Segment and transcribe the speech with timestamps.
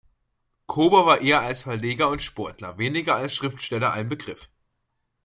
[0.65, 4.49] Kober war eher als Verleger und Sportler, weniger als Schriftsteller ein Begriff.